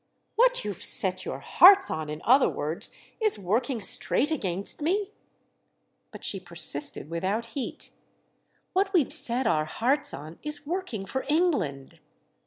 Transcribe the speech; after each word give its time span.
"What 0.35 0.65
you've 0.65 0.83
set 0.83 1.25
your 1.25 1.37
hearts 1.41 1.91
on, 1.91 2.09
in 2.09 2.23
other 2.25 2.49
words, 2.49 2.89
is 3.19 3.37
working 3.37 3.79
straight 3.79 4.31
against 4.31 4.81
me?" 4.81 5.11
But 6.09 6.25
she 6.25 6.39
persisted 6.39 7.07
without 7.07 7.45
heat. 7.53 7.91
"What 8.73 8.91
we've 8.93 9.13
set 9.13 9.45
our 9.45 9.65
hearts 9.65 10.11
on 10.11 10.39
is 10.41 10.65
working 10.65 11.05
for 11.05 11.23
England." 11.29 11.99